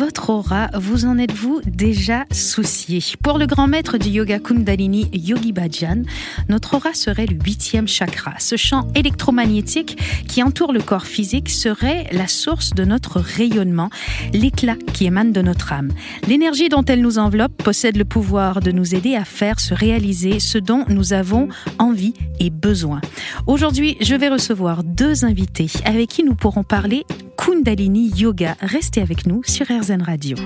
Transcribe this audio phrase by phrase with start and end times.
[0.00, 3.04] Votre aura, vous en êtes-vous déjà soucié?
[3.22, 6.04] Pour le grand maître du yoga Kundalini, Yogi Bhajan,
[6.48, 8.32] notre aura serait le huitième chakra.
[8.38, 13.90] Ce champ électromagnétique qui entoure le corps physique serait la source de notre rayonnement,
[14.32, 15.92] l'éclat qui émane de notre âme.
[16.26, 20.40] L'énergie dont elle nous enveloppe possède le pouvoir de nous aider à faire se réaliser
[20.40, 23.02] ce dont nous avons envie et besoin.
[23.46, 27.04] Aujourd'hui, je vais recevoir deux invités avec qui nous pourrons parler
[27.40, 28.54] Kundalini Yoga.
[28.60, 30.36] Restez avec nous sur RZN Radio.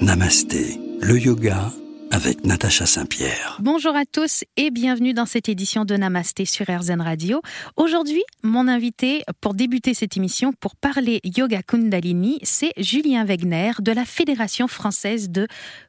[0.00, 1.72] Namasté, le yoga
[2.12, 3.58] avec Natacha Saint-Pierre.
[3.58, 7.42] Bonjour à tous et bienvenue dans cette édition de Namasté sur RZN Radio.
[7.74, 13.90] Aujourd'hui, mon invité pour débuter cette émission pour parler yoga Kundalini, c'est Julien Wegner de
[13.90, 15.48] la Fédération française de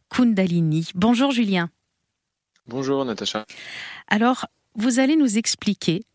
[0.10, 0.90] Kundalini.
[0.96, 1.70] Bonjour Julien.
[2.66, 3.46] Bonjour Natacha.
[4.08, 6.06] Alors, vous allez nous expliquer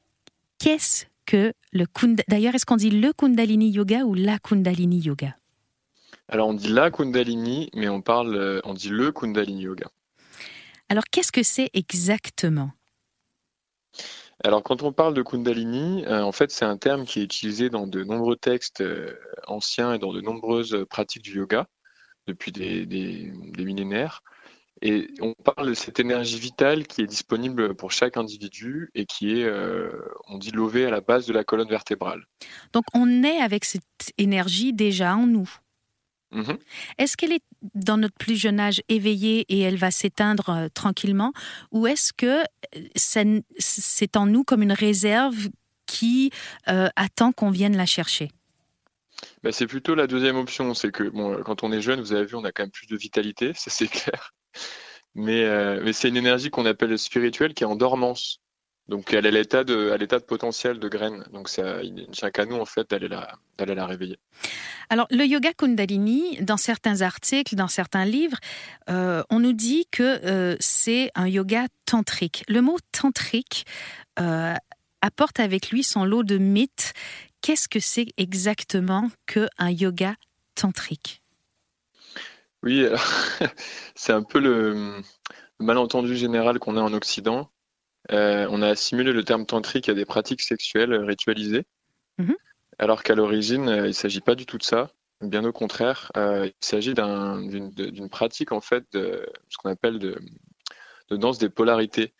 [0.58, 1.84] qu'est-ce que le.
[2.28, 5.36] D'ailleurs, est-ce qu'on dit le Kundalini Yoga ou la Kundalini Yoga?
[6.26, 9.88] Alors, on dit la Kundalini, mais on parle, euh, on dit le Kundalini Yoga.
[10.88, 12.70] Alors, qu'est-ce que c'est exactement?
[14.42, 17.68] Alors, quand on parle de Kundalini, euh, en fait, c'est un terme qui est utilisé
[17.68, 19.14] dans de nombreux textes euh,
[19.46, 21.66] anciens et dans de nombreuses pratiques du yoga
[22.26, 24.22] depuis des, des, des millénaires.
[24.82, 29.40] Et on parle de cette énergie vitale qui est disponible pour chaque individu et qui
[29.40, 29.90] est, euh,
[30.28, 32.24] on dit, lovée à la base de la colonne vertébrale.
[32.72, 35.50] Donc on est avec cette énergie déjà en nous.
[36.30, 36.58] Mhm.
[36.98, 37.42] Est-ce qu'elle est
[37.74, 41.32] dans notre plus jeune âge éveillée et elle va s'éteindre euh, tranquillement?
[41.72, 42.42] Ou est-ce que
[42.76, 45.48] euh, c'est en nous comme une réserve
[45.86, 46.30] qui
[46.66, 48.30] attend qu'on vienne la chercher?
[49.42, 50.74] Ben, C'est plutôt la deuxième option.
[50.74, 52.86] C'est que bon, quand on est jeune, vous avez vu, on a quand même plus
[52.86, 54.34] de vitalité, ça c'est clair.
[55.14, 58.40] Mais, euh, mais c'est une énergie qu'on appelle spirituelle qui est en dormance.
[58.88, 61.24] Donc elle est à l'état de, potentiel de graine.
[61.32, 61.80] Donc ça,
[62.32, 64.18] qu'à nous en fait d'aller la, la réveiller.
[64.88, 68.38] Alors le yoga Kundalini, dans certains articles, dans certains livres,
[68.88, 72.44] euh, on nous dit que euh, c'est un yoga tantrique.
[72.48, 73.66] Le mot tantrique
[75.00, 76.92] apporte avec lui son lot de mythes.
[77.42, 80.14] Qu'est-ce que c'est exactement que un yoga
[80.54, 81.22] tantrique?
[82.62, 82.86] Oui,
[83.94, 85.00] c'est un peu le,
[85.60, 87.50] malentendu général qu'on a en Occident.
[88.12, 91.66] Euh, on a assimilé le terme tantrique à des pratiques sexuelles ritualisées,
[92.18, 92.36] Mhm.
[92.78, 94.90] alors qu'à l'origine, euh, il ne s'agit pas du tout de ça.
[95.20, 99.98] Bien au contraire, euh, il s'agit d'un- d'une pratique en fait de ce qu'on appelle
[99.98, 100.16] de,
[101.10, 102.14] de danse des polarités.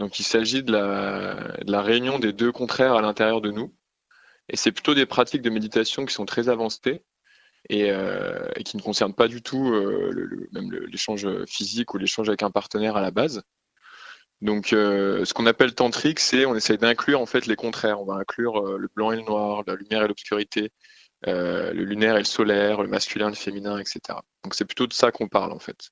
[0.00, 3.74] Donc il s'agit de la réunion des deux contraires à l'intérieur de nous.
[4.48, 7.04] Et c'est plutôt des pratiques de méditation qui sont très avancées
[7.68, 12.28] et, euh, et qui ne concernent pas du tout euh, même l'échange physique ou l'échange
[12.28, 13.42] avec un partenaire à la base.
[14.40, 18.00] Donc, euh, ce qu'on appelle tantrique, c'est on essaye d'inclure en fait les contraires.
[18.00, 20.72] On va inclure le blanc et le noir, la lumière et l'obscurité,
[21.26, 24.00] le lunaire et le solaire, le masculin, le féminin, etc.
[24.42, 25.90] Donc, c'est plutôt de ça qu'on parle en fait.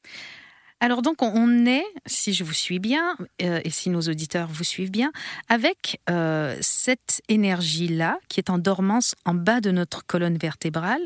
[0.81, 4.65] Alors donc on- est, si je vous suis bien, euh, et si nos auditeurs vous
[4.65, 5.11] suivent bien,
[5.49, 11.03] avec euh, cette énergie-là qui est en dormance en bas de notre colonne vertébrale.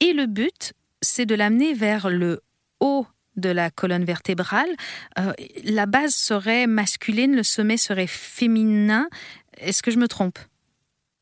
[0.00, 2.42] Et le but, c'est de l'amener vers le
[2.80, 4.68] haut de la colonne vertébrale.
[5.18, 5.32] Euh,
[5.64, 9.08] la base serait masculine, le sommet serait féminin.
[9.58, 10.38] Est-ce que je me trompe?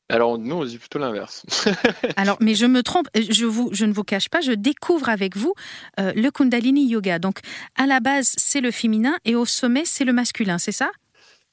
[0.09, 1.45] Alors, nous, on dit plutôt l'inverse.
[2.17, 5.37] Alors, mais je me trompe, je, vous, je ne vous cache pas, je découvre avec
[5.37, 5.55] vous
[5.99, 7.19] euh, le Kundalini Yoga.
[7.19, 7.41] Donc,
[7.75, 10.91] à la base, c'est le féminin et au sommet, c'est le masculin, c'est ça?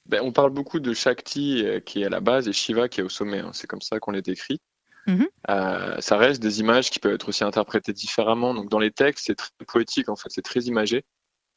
[0.06, 3.00] Ben, on parle beaucoup de Shakti euh, qui est à la base et Shiva qui
[3.00, 3.40] est au sommet.
[3.40, 3.52] hein.
[3.54, 4.60] C'est comme ça qu'on les décrit.
[5.08, 5.28] Mhm.
[5.50, 8.54] Euh, ça reste des images qui peuvent être aussi interprétées différemment.
[8.54, 11.04] Donc dans les textes, c'est très poétique en fait, c'est très imagé.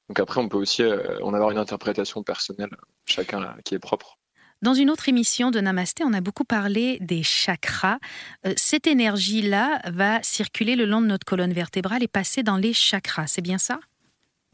[0.09, 2.71] Donc après, on peut aussi euh, en avoir une interprétation personnelle,
[3.07, 4.19] chacun là, qui est propre.
[4.67, 8.01] Dans une autre émission de Namasté, on a beaucoup parlé des chakras.
[8.45, 12.73] Euh, cette énergie-là va circuler le long de notre colonne vertébrale et passer dans les
[12.73, 13.79] chakras, c'est bien ça?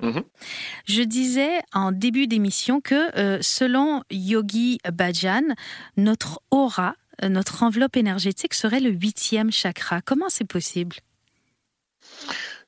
[0.03, 0.23] Mhm.
[0.85, 5.55] Je disais en début d'émission que euh, selon Yogi Bhajan,
[5.97, 10.03] notre aura, euh, notre enveloppe énergétique serait le huitième chakra.
[10.03, 10.97] Comment c'est possible?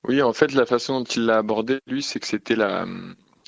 [0.08, 2.86] Oui, en fait, la façon dont il l'a abordé, lui, c'est que c'était la,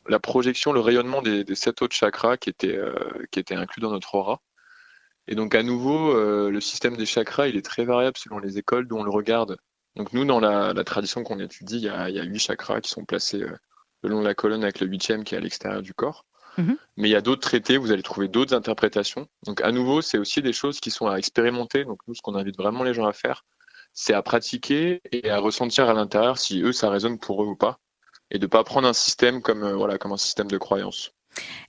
[0.09, 2.95] la projection, le rayonnement des, des sept autres chakras qui étaient, euh,
[3.31, 4.41] qui étaient inclus dans notre aura.
[5.29, 8.59] Et donc, à nouveau, euh, le système des chakras, il est très variable selon les
[8.59, 9.57] écoles d'où on le regarde.
[9.97, 12.39] Donc, nous, dans la, la tradition qu'on étudie, il y a, il y a huit
[12.39, 13.57] chakras qui sont placés euh,
[14.03, 16.25] le long de la colonne avec le huitième qui est à l'extérieur du corps.
[16.59, 16.77] Mhm.
[16.97, 19.27] Mais il y a d'autres traités, vous allez trouver d'autres interprétations.
[19.45, 21.85] Donc, à nouveau, c'est aussi des choses qui sont à expérimenter.
[21.85, 23.45] Donc, nous, ce qu'on invite vraiment les gens à faire,
[23.93, 27.57] c'est à pratiquer et à ressentir à l'intérieur si eux, ça résonne pour eux ou
[27.57, 27.79] pas.
[28.31, 31.13] Et de pas prendre un système comme voilà comme un système de croyance.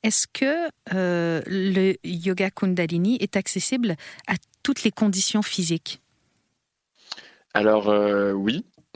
[0.03, 3.95] Est-ce que le yoga Kundalini est accessible
[4.27, 6.01] à toutes les conditions physiques?
[7.53, 7.87] Alors
[8.35, 8.65] oui.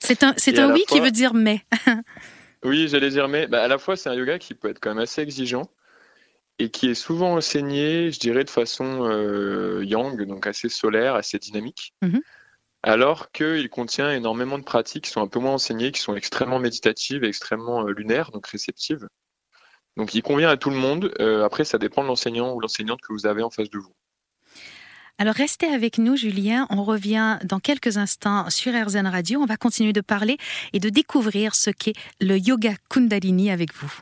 [0.00, 1.64] C'est un, c'est un oui qui veut dire mais.
[2.64, 3.46] oui, j'allais dire mais.
[3.46, 5.70] Bah, à la fois, c'est un yoga qui peut être quand même assez exigeant
[6.58, 11.38] et qui est souvent enseigné, je dirais, de façon euh, yang, donc assez solaire, assez
[11.38, 11.94] dynamique.
[12.02, 12.20] Mhm.
[12.86, 16.58] Alors qu'il contient énormément de pratiques qui sont un peu moins enseignées, qui sont extrêmement
[16.58, 19.08] méditatives, extrêmement euh, lunaires, donc réceptives.
[19.96, 21.10] Donc il convient à tout le monde.
[21.18, 23.94] Euh, après, ça dépend de l'enseignant ou l'enseignante que vous avez en face de vous.
[25.16, 26.66] Alors restez avec nous, Julien.
[26.68, 29.40] On revient dans quelques instants sur RZN Radio.
[29.40, 30.36] On va continuer de parler
[30.74, 33.92] et de découvrir ce qu'est le yoga Kundalini avec vous.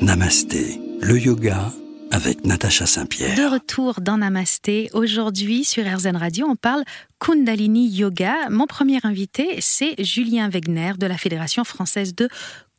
[0.00, 1.70] Namasté, le yoga
[2.14, 3.36] avec Natacha Saint-Pierre.
[3.36, 4.88] De retour dans Namasté.
[4.92, 6.84] Aujourd'hui, sur RZN Radio, on parle
[7.18, 8.48] Kundalini Yoga.
[8.50, 12.28] Mon premier invité, c'est Julien Wegner de la Fédération française de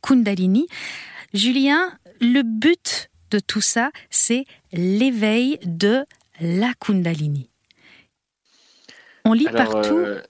[0.00, 0.68] Kundalini.
[1.34, 1.92] Julien,
[2.22, 6.06] le but de tout ça, c'est l'éveil de
[6.40, 7.50] la Kundalini.
[9.26, 9.98] On lit partout.
[9.98, 10.22] Euh,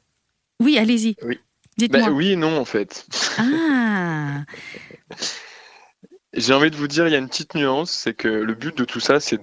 [0.59, 1.15] oui, allez-y.
[1.23, 1.39] Oui.
[1.79, 2.09] Dites-moi.
[2.09, 3.07] Ben oui non, en fait.
[3.39, 4.43] Ah
[6.37, 8.77] J'ai envie de vous dire, il y a une petite nuance, c'est que le but
[8.77, 9.41] de tout ça, c'est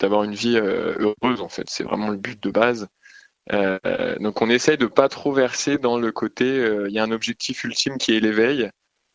[0.00, 1.70] d'avoir une vie euh, heureuse, en fait.
[1.70, 2.88] C'est vraiment le but de base.
[3.52, 3.78] Euh,
[4.20, 6.46] donc on essaye de pas trop verser dans le côté,
[6.88, 8.70] il y a un objectif ultime qui est l'éveil,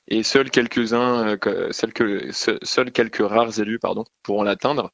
[0.07, 4.91] et seuls quelques-uns, euh, seuls, quelques rares élus pardon, pourront l'atteindre.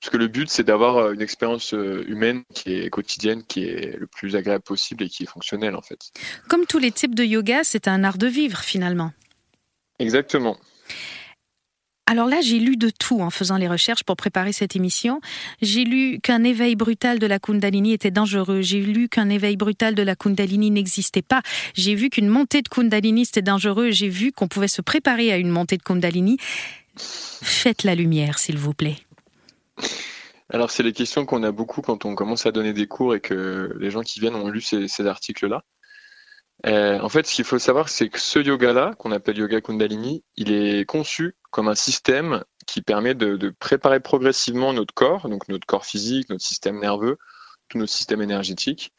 [0.00, 3.64] Parce que le but, c'est d'avoir euh, une expérience euh, humaine qui est quotidienne, qui
[3.64, 6.12] est le plus agréable possible et qui est fonctionnelle en fait.
[6.48, 9.12] Comme tous les types de yoga, c'est un art de vivre finalement.
[9.98, 10.56] Exactement.
[12.08, 15.20] Alors là, j'ai lu de tout en faisant les recherches pour préparer cette émission.
[15.60, 18.62] J'ai lu qu'un éveil brutal de la Kundalini était dangereux.
[18.62, 21.42] J'ai lu qu'un éveil brutal de la Kundalini n'existait pas.
[21.74, 23.90] J'ai vu qu'une montée de Kundalini c'était dangereux.
[23.90, 26.38] J'ai vu qu'on pouvait se préparer à une montée de Kundalini.
[26.96, 28.96] Faites la lumière, s'il vous plaît.
[30.48, 33.20] Alors, c'est les questions qu'on a beaucoup quand on commence à donner des cours et
[33.20, 35.64] que les gens qui viennent ont lu ces, articles-là.
[36.64, 40.24] Euh, en fait, ce qu'il faut savoir, c'est que ce yoga-là, qu'on appelle yoga Kundalini,
[40.36, 45.66] il est conçu comme un système qui permet de, préparer progressivement notre corps, donc notre
[45.66, 47.18] corps physique, notre système nerveux,
[47.68, 48.92] tout notre système énergétique,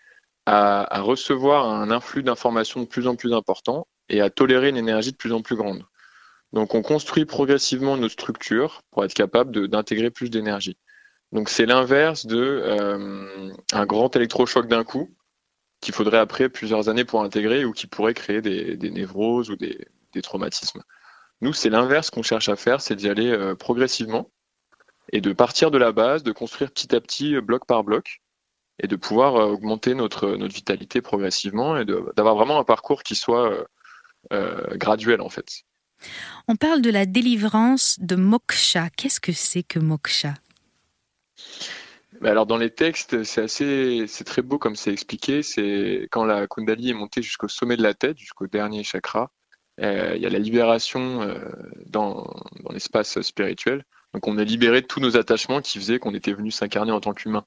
[0.46, 5.12] à, recevoir un influx d'informations de plus en plus important et à tolérer une énergie
[5.12, 5.84] de plus en plus grande.
[6.54, 10.78] Donc on construit progressivement notre structure pour être capable d'intégrer plus d'énergie.
[11.34, 15.17] Donc c'est l'inverse de euh, un grand électrochoc d'un coup
[15.82, 20.22] qu'il faudrait après plusieurs années pour intégrer ou qui pourrait créer des, névroses ou des
[20.22, 20.84] traumatismes.
[21.42, 24.30] Nous, c'est l'inverse qu'on cherche à faire, c'est d'y aller euh, progressivement
[25.14, 28.22] et de partir de la base, de construire petit à petit, euh, bloc par bloc,
[28.80, 33.68] et de pouvoir euh, augmenter notre vitalité progressivement et d'avoir vraiment un parcours qui soit
[34.74, 35.64] graduel en fait.
[36.48, 38.90] On parle de la délivrance de moksha.
[38.90, 40.34] Qu'est-ce que c'est que moksha?
[42.24, 45.44] Alors dans les textes, c'est assez, c'est très beau comme c'est expliqué.
[45.44, 49.32] C'est quand la Kundali est montée jusqu'au sommet de la tête, jusqu'au dernier chakra,
[49.82, 51.38] euh, il y a la libération euh,
[51.86, 52.34] dans,
[52.64, 53.86] dans l'espace spirituel.
[54.14, 57.00] Donc on est libéré de tous nos attachements qui faisaient qu'on était venu s'incarner en
[57.00, 57.46] tant qu'humain.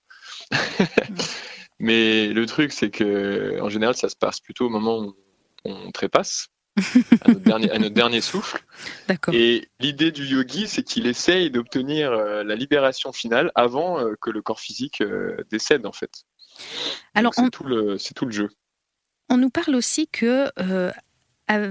[1.81, 5.17] Mais le truc, c'est que en général, ça se passe plutôt au moment où
[5.65, 6.49] on trépasse.
[6.77, 8.63] À, notre dernier, à notre dernier souffle.
[9.33, 14.43] Et l'idée du yogi, c'est qu'il essaye d'obtenir euh, la libération finale avant que le
[14.43, 15.03] corps physique
[15.51, 16.25] décède, en fait.
[17.15, 18.49] Alors, c'est tout, le, tout le jeu.
[19.29, 20.51] On nous parle aussi que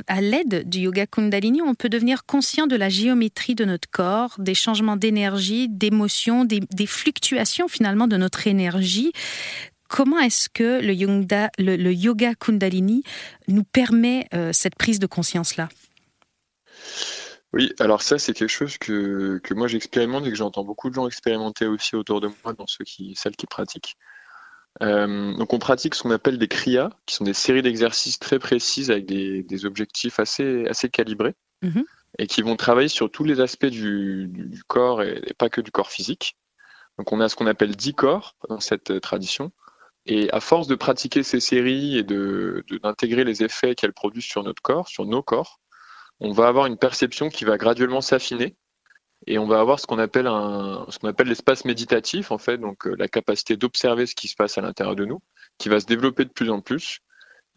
[0.08, 4.36] à, l'aide du yoga Kundalini, on peut devenir conscient de la géométrie de notre corps,
[4.38, 9.14] des changements d'énergie, d'émotions, des, fluctuations finalement de notre énergie.
[9.90, 13.04] Comment est-ce que le yoga, le, yoga Kundalini
[13.48, 15.68] nous permet euh, cette prise de conscience-là?
[17.52, 20.94] Oui, alors ça c'est quelque chose que, que moi j'expérimente et que j'entends beaucoup de
[20.94, 23.98] gens expérimenter aussi autour de moi dans ceux qui, celles qui pratiquent.
[24.84, 28.38] Euh, donc on pratique ce qu'on appelle des kriyas, qui sont des séries d'exercices très
[28.38, 31.84] précises avec des, objectifs assez, assez calibrés mhm.
[32.20, 35.90] et qui vont travailler sur tous les aspects du, corps et, pas que du corps
[35.90, 36.38] physique.
[37.00, 39.52] Donc on a ce qu'on appelle 10 corps dans cette tradition.
[40.06, 44.44] Et à force de pratiquer ces séries et d'intégrer de, les effets qu'elles produisent sur
[44.44, 45.60] notre corps, sur nos corps,
[46.20, 48.56] on va avoir une perception qui va graduellement s'affiner
[49.28, 52.96] et on va avoir ce qu'on appelle un, appelle l'espace méditatif en fait, donc euh,
[52.98, 55.22] la capacité d'observer ce qui se passe à l'intérieur de nous,
[55.58, 57.00] qui va se développer de plus en plus.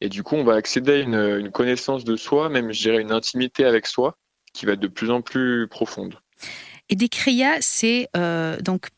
[0.00, 3.12] Et du coup, on va accéder à une, connaissance de soi, même je dirais une
[3.12, 4.18] intimité avec soi,
[4.52, 6.18] qui va être de plus en plus profonde.
[6.88, 8.88] Et des kriyas, c'est euh, donc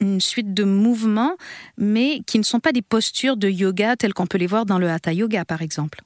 [0.00, 1.36] une suite de mouvements,
[1.76, 4.78] mais qui ne sont pas des postures de yoga telles qu'on peut les voir dans
[4.78, 6.02] le hatha yoga, par exemple.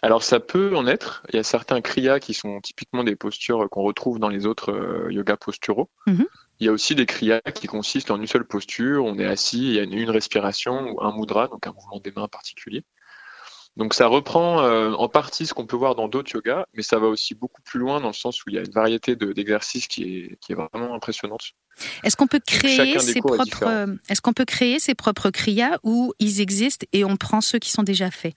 [0.00, 1.24] Alors ça peut en être.
[1.32, 4.72] Il y a certains kriyas qui sont typiquement des postures qu'on retrouve dans les autres
[4.72, 5.90] euh, yogas posturaux.
[6.06, 6.26] Mhm.
[6.60, 9.04] Il y a aussi des kriyas qui consistent en une seule posture.
[9.04, 12.10] On est assis, il y a une, respiration ou un mudra, donc un mouvement des
[12.10, 12.84] mains particulier.
[13.78, 16.98] Donc ça reprend euh, en partie ce qu'on peut voir dans d'autres yogas, mais ça
[16.98, 19.86] va aussi beaucoup plus loin dans le sens où il y a une variété d'exercices
[19.86, 21.52] qui, est, qui est vraiment impressionnante.
[22.02, 26.12] Est-ce qu'on peut créer ses propres euh, Est-ce qu'on peut créer ses propres kriyas ou
[26.18, 28.34] ils existent et on prend ceux qui sont déjà faits?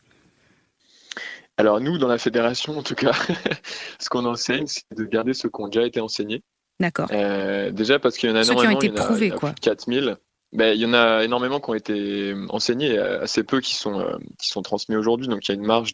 [1.58, 3.14] Alors nous, dans la fédération, en tout cas,
[4.00, 6.44] ce qu'on enseigne, c'est de garder ceux qui ont déjà été enseignés.
[6.80, 7.08] D'accord.
[7.12, 9.54] Euh, déjà parce qu'il y en a énormément, qui ont été prouvés, quoi.
[9.60, 10.18] 4000.
[10.54, 14.18] Ben, il y en a énormément qui ont été enseignés, assez peu qui sont, euh,
[14.38, 15.28] qui sont transmis aujourd'hui.
[15.28, 15.94] Donc il y a une marge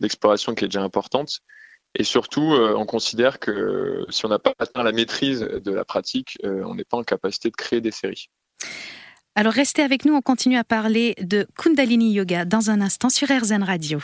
[0.00, 1.40] d'exploration qui est déjà importante.
[1.94, 5.84] Et surtout, euh, on considère que si on n'a pas atteint la maîtrise de la
[5.84, 8.28] pratique, on n'est pas en capacité de créer des séries.
[9.34, 13.28] Alors restez avec nous, on continue à parler de Kundalini Yoga dans un instant sur
[13.28, 14.00] RZN Radio.